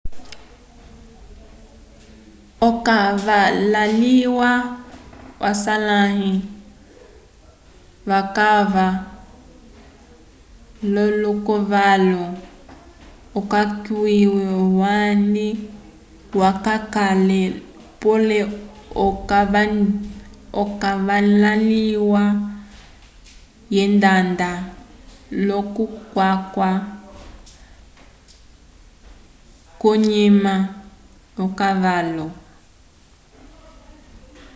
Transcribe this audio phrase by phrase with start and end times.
[2.67, 4.51] okavalaliya
[5.49, 6.33] aswalãli
[8.09, 8.87] vayaka
[10.93, 12.23] l'olokavalu
[13.37, 14.43] okayike
[14.85, 15.47] handi
[16.33, 17.41] hayakale
[18.01, 18.39] pole
[20.67, 22.23] okavalaliya
[23.75, 24.51] yendanda
[25.45, 26.69] l'okuyaka
[29.79, 30.55] k'onyima
[31.35, 32.27] yolokavalu